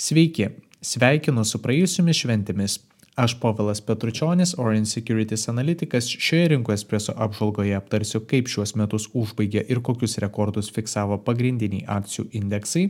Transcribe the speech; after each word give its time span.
Sveiki, 0.00 0.46
sveikinu 0.80 1.42
su 1.44 1.58
praėjusiomis 1.60 2.22
šventėmis. 2.22 2.78
Aš 3.20 3.34
Povilas 3.42 3.82
Petručionis, 3.84 4.54
Orange 4.56 4.88
Securities 4.88 5.42
analitikas, 5.52 6.06
šioje 6.08 6.46
rinkų 6.54 6.72
espreso 6.72 7.12
apžvalgoje 7.20 7.74
aptarsiu, 7.76 8.22
kaip 8.30 8.48
šiuos 8.48 8.72
metus 8.80 9.10
užbaigė 9.12 9.66
ir 9.68 9.82
kokius 9.84 10.16
rekordus 10.24 10.72
fiksavo 10.72 11.18
pagrindiniai 11.26 11.84
akcijų 11.98 12.30
indeksai, 12.40 12.86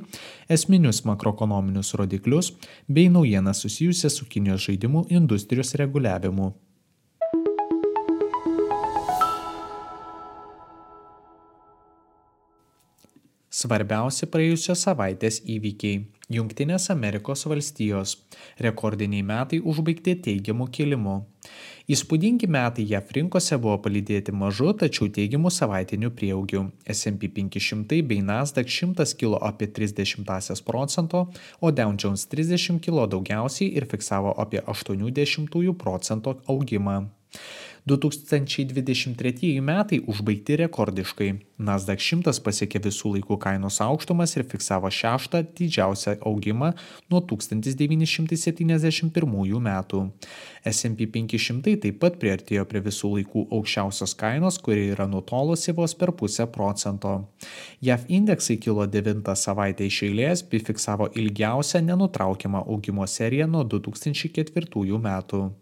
esminius 0.46 1.02
makroekonominius 1.10 1.96
rodiklius 1.98 2.52
bei 2.86 3.10
naujienas 3.10 3.64
susijusias 3.66 4.20
su 4.20 4.30
Kinijos 4.30 4.68
žaidimų 4.68 5.08
industrijos 5.10 5.74
reguliavimu. 5.82 6.52
Svarbiausi 13.50 14.30
praėjusios 14.30 14.86
savaitės 14.86 15.42
įvykiai- 15.42 16.04
Junktinės 16.30 16.84
Amerikos 16.92 17.42
valstijos. 17.50 18.12
Rekordiniai 18.62 19.24
metai 19.26 19.58
užbaigti 19.58 20.14
teigiamų 20.26 20.68
kilimu. 20.70 21.16
Įspūdingi 21.90 22.46
metai 22.46 22.84
JAF 22.86 23.10
rinkose 23.16 23.56
buvo 23.58 23.74
palydėti 23.82 24.30
mažu, 24.30 24.68
tačiau 24.78 25.08
teigiamų 25.10 25.50
savaitinių 25.50 26.12
prieaugių. 26.14 26.62
S&P 26.94 27.32
500 27.34 27.98
bei 28.06 28.22
Nasdaq 28.22 28.70
100 28.70 29.08
kilo 29.18 29.40
apie 29.42 29.66
30 29.66 30.62
procento, 30.62 31.26
o 31.58 31.72
Dow 31.74 31.96
Jones 31.98 32.28
30 32.30 32.78
kilo 32.84 33.08
daugiausiai 33.10 33.72
ir 33.74 33.90
fiksavo 33.90 34.36
apie 34.38 34.62
80 34.62 35.74
procento 35.82 36.38
augimą. 36.46 37.08
2023 37.88 39.60
metai 39.60 40.00
užbaigti 40.06 40.56
rekordiškai. 40.60 41.34
Nasdaq 41.60 42.00
100 42.00 42.40
pasiekė 42.44 42.80
visų 42.86 43.12
laikų 43.16 43.36
kainos 43.40 43.80
aukštumas 43.84 44.36
ir 44.36 44.44
fiksavo 44.48 44.88
šeštą 44.92 45.42
didžiausią 45.58 46.12
augimą 46.28 46.68
nuo 47.12 47.20
1971 47.20 49.60
metų. 49.66 50.00
S&P 50.64 51.06
500 51.12 51.76
taip 51.84 51.96
pat 52.00 52.14
priartėjo 52.20 52.64
prie 52.68 52.80
visų 52.84 53.08
laikų 53.16 53.40
aukščiausios 53.56 54.12
kainos, 54.20 54.56
kuri 54.60 54.82
yra 54.94 55.06
nutolusi 55.08 55.70
vos 55.76 55.92
per 55.94 56.10
pusę 56.12 56.46
procento. 56.52 57.12
JAV 57.84 58.00
indeksai 58.08 58.56
kilo 58.60 58.86
9 58.86 59.36
savaitę 59.36 59.84
iš 59.88 60.02
eilės 60.08 60.42
bei 60.48 60.60
fiksavo 60.64 61.06
ilgiausią 61.14 61.80
nenutraukiamą 61.88 62.60
augimo 62.66 63.06
seriją 63.06 63.46
nuo 63.48 63.64
2004 63.64 64.98
metų. 65.08 65.59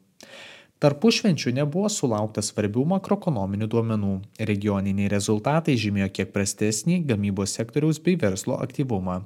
Tarpušvenčių 0.79 1.51
nebuvo 1.57 1.89
sulaukta 1.91 2.39
svarbių 2.39 2.85
makroekonominių 2.93 3.67
duomenų. 3.67 4.11
Regioniniai 4.47 5.09
rezultatai 5.11 5.75
žymėjo 5.75 6.07
kiek 6.15 6.31
prastesnį 6.31 7.01
gamybos 7.09 7.57
sektoriaus 7.59 7.99
bei 8.05 8.15
verslo 8.15 8.55
aktyvumą. 8.63 9.17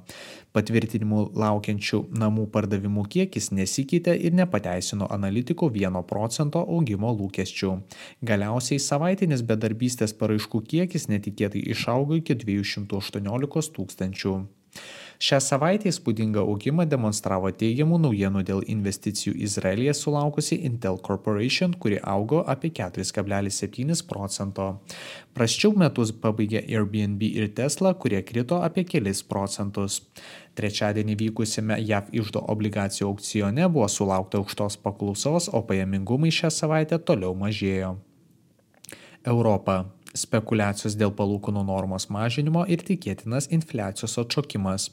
Patvirtinimų 0.57 1.19
laukiančių 1.37 1.99
namų 2.23 2.47
pardavimų 2.55 3.05
kiekis 3.15 3.51
nesikeitė 3.53 4.17
ir 4.17 4.33
nepateisino 4.39 5.05
analitikų 5.13 5.69
1 5.77 6.01
procento 6.09 6.65
augimo 6.65 7.13
lūkesčių. 7.21 7.75
Galiausiai 8.25 8.81
savaitinis 8.81 9.45
bedarbystės 9.45 10.17
paraiškų 10.17 10.65
kiekis 10.73 11.05
netikėtai 11.13 11.61
išaugo 11.77 12.17
iki 12.17 12.33
218 12.47 13.73
tūkstančių. 13.77 14.37
Šią 15.23 15.37
savaitę 15.39 15.87
įspūdingą 15.87 16.41
augimą 16.51 16.83
demonstravo 16.91 17.47
teigiamų 17.55 17.95
naujienų 18.03 18.41
dėl 18.43 18.63
investicijų 18.73 19.37
Izraelyje 19.45 19.93
sulaukusi 19.95 20.57
Intel 20.67 20.97
Corporation, 21.05 21.71
kuri 21.79 21.95
augo 22.13 22.41
apie 22.53 22.73
4,7 22.75 24.01
procento. 24.09 24.65
Praščiau 25.37 25.77
metus 25.79 26.11
pabaigė 26.25 26.59
Airbnb 26.65 27.23
ir 27.23 27.47
Tesla, 27.55 27.93
kurie 27.95 28.19
krito 28.27 28.57
apie 28.67 28.83
kelis 28.83 29.21
procentus. 29.23 30.01
Trečiadienį 30.59 31.15
vykusime 31.21 31.77
JAV 31.79 32.09
išdo 32.19 32.41
obligacijų 32.51 33.07
aukcione 33.07 33.69
buvo 33.69 33.87
sulaukta 33.87 34.41
aukštos 34.41 34.75
paklausos, 34.83 35.47
o 35.55 35.61
pajamingumai 35.69 36.33
šią 36.35 36.51
savaitę 36.51 36.99
toliau 36.99 37.31
mažėjo. 37.31 37.93
Europa 39.23 39.85
spekulacijos 40.11 40.99
dėl 40.99 41.15
palūkanų 41.15 41.63
normos 41.71 42.09
mažinimo 42.11 42.65
ir 42.67 42.83
tikėtinas 42.83 43.47
infliacijos 43.55 44.19
atšokimas. 44.25 44.89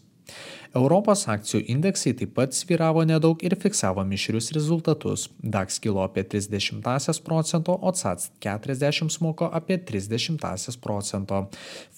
Europos 0.70 1.25
akcijų 1.26 1.64
indeksai 1.72 2.12
taip 2.14 2.36
pat 2.36 2.54
sviravo 2.54 3.03
nedaug 3.03 3.42
ir 3.42 3.56
fiksavo 3.58 4.04
mišrius 4.06 4.53
rezultatus. 4.54 5.26
DAX 5.42 5.81
kilo 5.82 6.04
apie 6.04 6.22
30 6.22 7.22
procento, 7.26 7.75
o 7.75 7.92
CAC 7.92 8.31
40 8.38 9.10
smoko 9.10 9.50
apie 9.53 9.78
30 9.78 10.78
procento. 10.81 11.48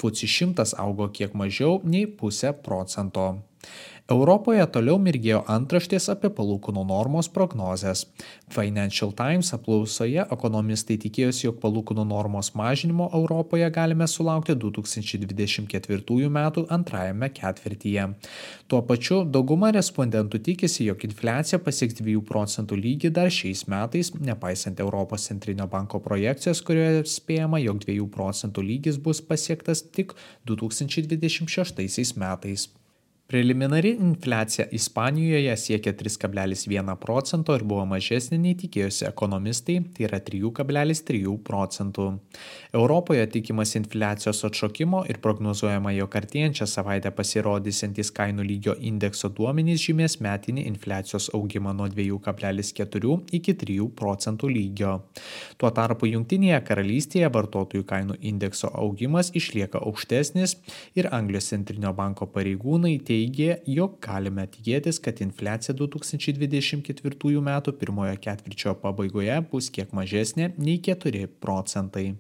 FUCI 0.01 0.27
100 0.55 0.73
augo 0.79 1.09
kiek 1.13 1.35
mažiau 1.35 1.81
nei 1.85 2.07
pusę 2.07 2.53
procento. 2.53 3.43
Europoje 4.11 4.65
toliau 4.75 4.99
mirgėjo 5.01 5.39
antraštės 5.49 6.09
apie 6.13 6.29
palūkanų 6.35 6.83
normos 6.89 7.29
prognozes. 7.33 8.03
Financial 8.53 9.13
Times 9.17 9.53
apklausoje 9.55 10.25
ekonomistai 10.35 10.99
tikėjosi, 11.05 11.47
jog 11.47 11.61
palūkanų 11.63 12.05
normos 12.11 12.51
mažinimo 12.59 13.07
Europoje 13.15 13.69
galime 13.73 14.09
sulaukti 14.11 14.57
2024 14.59 16.19
m. 16.27 16.41
antrajame 16.77 17.31
ketvirtyje. 17.39 18.09
Tuo 18.67 18.83
pačiu 18.91 19.23
dauguma 19.25 19.71
respondentų 19.73 20.43
tikisi, 20.51 20.89
jog 20.91 21.07
infliacija 21.07 21.63
pasieks 21.63 22.03
2 22.03 22.19
procentų 22.27 22.83
lygį 22.83 23.15
dar 23.15 23.31
šiais 23.31 23.65
metais, 23.71 24.13
nepaisant 24.19 24.83
Europos 24.83 25.31
centrinio 25.31 25.71
banko 25.71 26.03
projekcijos, 26.03 26.61
kurioje 26.67 27.07
spėjama, 27.07 27.63
jog 27.63 27.87
2 27.87 28.11
procentų 28.13 28.67
lygis 28.67 28.99
bus 28.99 29.23
pasiektas 29.23 29.87
tik 29.95 30.17
2026 30.51 32.19
metais. 32.19 32.73
Preliminari 33.33 33.97
infliacija 34.01 34.67
Ispanijoje 34.71 35.57
siekia 35.57 35.93
3,1 35.93 36.97
procento 36.97 37.55
ir 37.57 37.63
buvo 37.65 37.87
mažesnė 37.89 38.37
nei 38.37 38.53
tikėjosi 38.61 39.07
ekonomistai, 39.09 39.79
tai 39.97 40.05
yra 40.05 40.19
3,3 40.21 41.33
procentų. 41.47 42.05
Europoje 42.77 43.23
tikimas 43.33 43.73
infliacijos 43.79 44.45
atšokimo 44.49 45.01
ir 45.09 45.21
prognozuojama, 45.25 45.95
jog 45.97 46.17
artėjančią 46.21 46.69
savaitę 46.75 47.15
pasirodysiantis 47.17 48.13
kainų 48.19 48.45
lygio 48.51 48.75
indekso 48.91 49.33
duomenys 49.33 49.81
žymės 49.87 50.19
metinį 50.21 50.67
infliacijos 50.69 51.31
augimą 51.33 51.73
nuo 51.79 51.89
2,4 51.89 53.17
iki 53.41 53.57
3 53.65 53.89
procentų 53.97 54.53
lygio. 54.53 54.93
Tuo 55.57 55.73
tarpu 55.73 56.11
Junktinėje 56.13 56.61
karalystėje 56.69 57.33
vartotojų 57.33 57.89
kainų 57.95 58.21
indekso 58.21 58.69
augimas 58.85 59.33
išlieka 59.33 59.81
aukštesnis 59.81 60.59
ir 61.01 61.09
Anglijos 61.17 61.49
centrinio 61.55 61.97
banko 61.97 62.29
pareigūnai 62.29 62.99
teigia, 63.01 63.22
teigė, 63.23 63.61
jog 63.67 63.99
galime 64.03 64.47
tikėtis, 64.51 64.99
kad 65.03 65.21
infliacija 65.23 65.75
2024 65.79 67.39
m. 67.39 67.51
pirmojo 67.79 68.17
ketvirčio 68.21 68.75
pabaigoje 68.83 69.41
bus 69.51 69.71
kiek 69.71 69.93
mažesnė 69.93 70.53
nei 70.59 70.79
4 70.83 71.29
procentai. 71.41 72.17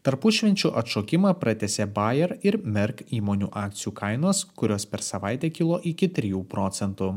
Tarpušvenčių 0.00 0.70
atšokimą 0.80 1.34
pratėsi 1.36 1.84
Bayer 1.84 2.38
ir 2.40 2.56
Merck 2.64 3.02
įmonių 3.12 3.50
akcijų 3.52 3.92
kainos, 3.98 4.46
kurios 4.56 4.86
per 4.88 5.04
savaitę 5.04 5.50
kilo 5.52 5.76
iki 5.84 6.08
3 6.08 6.40
procentų. 6.48 7.10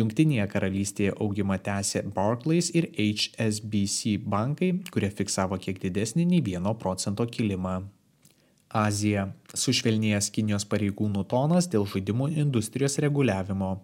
Junktinėje 0.00 0.48
karalystėje 0.54 1.16
augimą 1.20 1.60
tęsė 1.60 2.06
Barclays 2.16 2.72
ir 2.72 2.88
HSBC 2.96 4.16
bankai, 4.24 4.78
kurie 4.92 5.12
fiksavo 5.12 5.60
kiek 5.60 5.82
didesnį 5.84 6.30
nei 6.30 6.40
1 6.40 6.72
procento 6.80 7.28
kilimą. 7.28 7.82
Azija- 8.72 9.28
sušvelnėjęs 9.62 10.30
Kinijos 10.32 10.64
pareigūnų 10.64 11.26
tonas 11.28 11.68
dėl 11.68 11.86
žaidimų 11.86 12.32
industrijos 12.44 12.98
reguliavimo. 12.98 13.80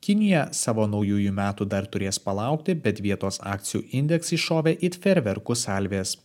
Kinija 0.00 0.48
savo 0.54 0.86
naujųjų 0.86 1.32
metų 1.34 1.66
dar 1.66 1.86
turės 1.86 2.20
palaukti, 2.22 2.74
bet 2.74 3.00
vietos 3.00 3.40
akcijų 3.40 3.82
indeksai 3.98 4.38
šovė 4.38 4.76
it 4.80 4.98
ferverkų 5.02 5.56
salvės. 5.58 6.16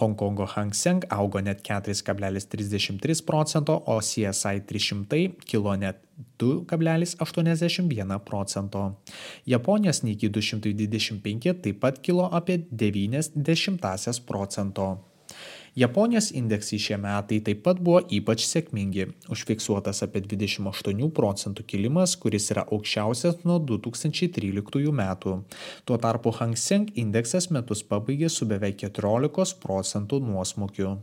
Hongkongo 0.00 0.46
Hang 0.46 0.72
Seng 0.72 1.04
augo 1.12 1.40
net 1.40 1.62
4,33 1.62 3.24
procento, 3.26 3.82
o 3.86 3.98
CSI 4.00 4.62
300 4.64 5.44
kilo 5.44 5.76
net 5.76 6.00
2,81 6.38 8.18
procento. 8.24 8.96
Japonijos 9.46 10.02
Niki 10.02 10.30
225 10.32 11.54
taip 11.62 11.80
pat 11.80 12.00
kilo 12.00 12.30
apie 12.32 12.58
90 12.70 14.24
procento. 14.26 15.09
Japonijos 15.78 16.32
indeksai 16.34 16.78
šie 16.82 16.96
metai 16.98 17.38
taip 17.46 17.60
pat 17.66 17.78
buvo 17.78 18.00
ypač 18.16 18.42
sėkmingi. 18.48 19.06
Užfiksuotas 19.30 20.02
apie 20.06 20.24
28 20.24 21.10
procentų 21.14 21.66
kilimas, 21.70 22.16
kuris 22.18 22.50
yra 22.54 22.64
aukščiausias 22.66 23.44
nuo 23.46 23.60
2013 23.62 24.90
metų. 25.02 25.36
Tuo 25.86 26.00
tarpu 26.02 26.34
Hang 26.40 26.58
Seng 26.58 26.90
indeksas 26.98 27.50
metus 27.54 27.84
pabaigė 27.86 28.32
su 28.32 28.50
beveik 28.50 28.82
14 28.82 29.60
procentų 29.62 30.20
nuosmukiu. 30.26 30.98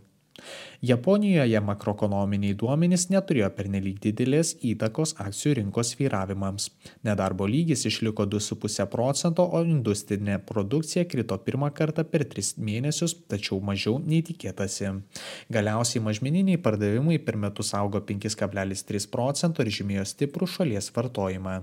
Japonijoje 0.86 1.60
makroekonominiai 1.66 2.54
duomenys 2.58 3.08
neturėjo 3.10 3.50
pernelyg 3.58 3.98
didelės 4.04 4.54
įtakos 4.72 5.16
akcijų 5.24 5.56
rinkos 5.60 5.96
svyravimams. 5.96 6.68
Nedarbo 7.08 7.48
lygis 7.50 7.88
išliko 7.90 8.28
2,5 8.30 8.86
procento, 8.94 9.48
o 9.48 9.64
industrinė 9.66 10.38
produkcija 10.46 11.08
krito 11.10 11.38
pirmą 11.48 11.72
kartą 11.74 12.06
per 12.06 12.28
3 12.30 12.60
mėnesius, 12.62 13.16
tačiau 13.32 13.58
mažiau 13.60 13.98
nei 14.04 14.22
tikėtasi. 14.28 14.94
Galiausiai 15.54 16.04
mažmeniniai 16.06 16.62
pardavimai 16.62 17.18
per 17.18 17.42
metus 17.42 17.74
augo 17.74 18.04
5,3 18.12 19.10
procento 19.10 19.66
ir 19.66 19.74
žymėjo 19.80 20.06
stiprų 20.14 20.52
šalies 20.58 20.94
vartojimą. 20.94 21.58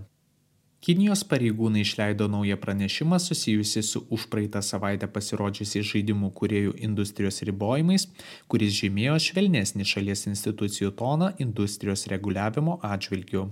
Kinijos 0.85 1.23
pareigūnai 1.25 1.81
išleido 1.81 2.27
naują 2.29 2.59
pranešimą 2.61 3.17
susijusi 3.19 3.83
su 3.83 4.03
užpraeitą 4.13 4.61
savaitę 4.63 5.07
pasirodžiusiais 5.15 5.87
žaidimų 5.89 6.29
kuriejų 6.41 6.75
industrijos 6.89 7.41
ribojimais, 7.49 8.05
kuris 8.53 8.75
žymėjo 8.83 9.15
švelnesnį 9.27 9.87
šalies 9.89 10.27
institucijų 10.29 10.93
toną 10.99 11.31
industrijos 11.47 12.05
reguliavimo 12.13 12.77
atžvilgiu. 12.91 13.47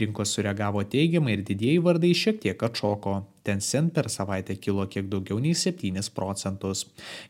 Rinkos 0.00 0.32
sureagavo 0.32 0.86
teigiamai 0.96 1.36
ir 1.36 1.44
didieji 1.52 1.84
vardai 1.84 2.14
šiek 2.22 2.40
tiek 2.46 2.64
atšoko. 2.70 3.18
Tencent 3.42 3.92
per 3.94 4.06
savaitę 4.10 4.54
kilo 4.56 4.84
kiek 4.86 5.08
daugiau 5.10 5.40
nei 5.42 5.54
7 5.58 6.10
procentus. 6.14 6.84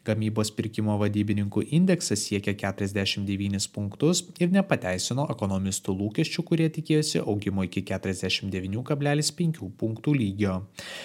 Gamybos 0.04 0.50
pirkimo 0.52 0.98
vadybininkų 1.00 1.64
indeksas 1.72 2.26
siekia 2.28 2.52
49 2.60 3.68
punktus 3.72 4.20
ir 4.38 4.52
nepateisino 4.52 5.24
ekonomistų 5.32 5.96
lūkesčių, 5.96 6.44
kurie 6.44 6.68
tikėjosi 6.74 7.22
augimo 7.24 7.64
iki 7.64 7.84
49,5 7.88 9.70
punktų 9.80 10.16
lygio. 10.18 10.58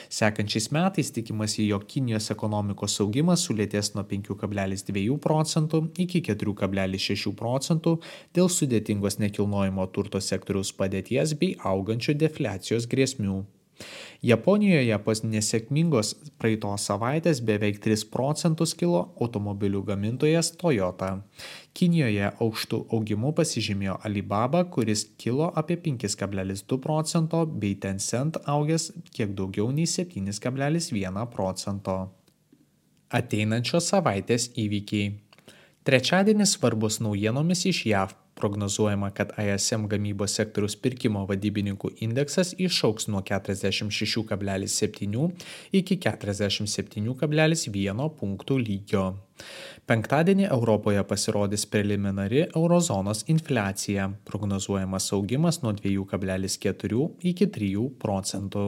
Sekančiais 0.10 0.72
metais 0.76 1.12
tikimasi, 1.16 1.70
jog 1.72 1.88
Kinijos 1.88 2.32
ekonomikos 2.36 3.00
augimas 3.04 3.48
sulėtės 3.48 3.94
nuo 3.96 4.04
5,2 4.08 5.18
procentų 5.24 5.84
iki 6.04 6.22
4,6 6.28 7.36
procentų 7.40 7.98
dėl 8.36 8.52
sudėtingos 8.52 9.22
nekilnojimo 9.24 9.88
turto 9.96 10.20
sektoriaus 10.20 10.74
padėties 10.76 11.38
bei 11.40 11.56
augančių 11.64 12.18
defliacijos 12.26 12.92
grėsmių. 12.92 13.46
Japonijoje 14.26 14.98
po 15.06 15.14
nesėkmingos 15.14 16.16
praeitos 16.42 16.88
savaitės 16.90 17.42
beveik 17.46 17.78
3 17.84 18.08
procentus 18.10 18.74
kilo 18.74 19.04
automobilių 19.22 19.84
gamintojas 19.86 20.50
Toyota. 20.58 21.12
Kinijoje 21.78 22.32
aukštų 22.42 22.80
augimų 22.98 23.36
pasižymėjo 23.38 24.00
Alibaba, 24.10 24.64
kuris 24.66 25.06
kilo 25.22 25.52
apie 25.54 25.78
5,2 25.78 26.80
procento, 26.82 27.46
bei 27.46 27.76
Tencent 27.78 28.42
augęs 28.46 28.90
kiek 29.14 29.38
daugiau 29.38 29.70
nei 29.72 29.86
7,1 29.86 31.26
procento. 31.34 31.98
Ateinančios 33.14 33.94
savaitės 33.94 34.50
įvykiai. 34.58 35.14
Trečiadienis 35.88 36.58
svarbus 36.58 36.98
naujienomis 37.00 37.68
iš 37.70 37.86
JAV 37.88 38.18
Prognozuojama, 38.38 39.10
kad 39.18 39.32
ISM 39.42 39.88
gamybos 39.90 40.36
sektoriaus 40.38 40.76
pirkimo 40.78 41.24
vadybininkų 41.30 41.90
indeksas 42.06 42.54
išauks 42.62 43.08
nuo 43.10 43.22
46,7 43.26 45.32
iki 45.80 45.98
47,1 46.04 48.10
punktų 48.20 48.58
lygio. 48.62 49.06
Penktadienį 49.90 50.46
Europoje 50.52 51.02
pasirodys 51.10 51.66
preliminari 51.66 52.42
eurozonos 52.48 53.24
infliacija. 53.34 54.12
Prognozuojamas 54.30 55.06
augimas 55.18 55.56
nuo 55.64 55.74
2,4 55.78 57.10
iki 57.32 57.46
3 57.58 57.88
procentų. 58.04 58.66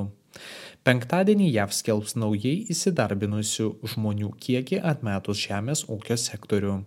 Penktadienį 0.88 1.50
JAV 1.52 1.74
skelbs 1.76 2.16
naujai 2.16 2.64
įsidarbinusių 2.74 3.68
žmonių 3.94 4.30
kiekį 4.46 4.80
atmetus 4.92 5.42
žemės 5.44 5.84
ūkio 5.92 6.16
sektorių. 6.18 6.78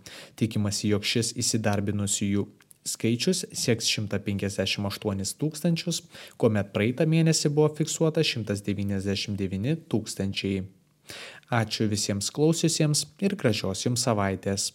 Tikimasi, 0.41 0.89
jog 0.95 1.05
šis 1.07 1.35
įsidarbinusiųjų 1.43 2.47
skaičius 2.89 3.45
sieks 3.53 3.89
158 3.93 5.37
tūkstančius, 5.41 6.03
kuomet 6.41 6.73
praeitą 6.75 7.07
mėnesį 7.09 7.53
buvo 7.55 7.71
fiksuota 7.79 8.25
199 8.27 9.87
tūkstančiai. 9.93 10.63
Ačiū 11.53 11.89
visiems 11.91 12.31
klausiusiems 12.35 13.05
ir 13.21 13.37
gražios 13.37 13.85
jums 13.87 14.07
savaitės. 14.07 14.71